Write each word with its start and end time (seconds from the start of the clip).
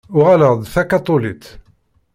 Uɣaleɣ 0.17 0.53
d 0.61 0.63
takaṭulit. 0.73 1.45